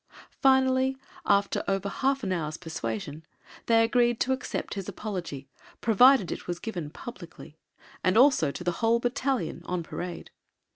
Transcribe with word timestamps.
Finally, 0.41 0.97
after 1.27 1.63
over 1.67 1.87
half 1.87 2.23
an 2.23 2.31
hour's 2.31 2.57
persuasion, 2.57 3.21
they 3.67 3.83
agreed 3.83 4.19
to 4.19 4.33
accept 4.33 4.73
his 4.73 4.89
apology, 4.89 5.47
provided 5.79 6.31
it 6.31 6.47
was 6.47 6.57
given 6.57 6.89
publicity, 6.89 7.59
and 8.03 8.17
also 8.17 8.49
to 8.49 8.63
the 8.63 8.71
whole 8.81 8.97
battalion 8.99 9.61
on 9.65 9.83
parade. 9.83 10.31